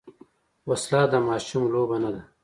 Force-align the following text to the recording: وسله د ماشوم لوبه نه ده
وسله 0.69 1.01
د 1.11 1.15
ماشوم 1.27 1.63
لوبه 1.73 1.97
نه 2.03 2.09
ده 2.15 2.21